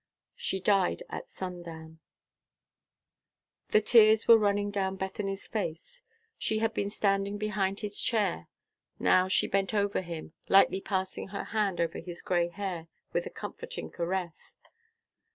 [0.35, 1.99] "She died at sundown!"
[3.69, 6.01] The tears were running down Bethany's face.
[6.39, 8.47] She had been standing behind his chair.
[8.97, 13.29] Now she bent over him, lightly passing her hand over his gray hair, with a
[13.29, 14.57] comforting caress.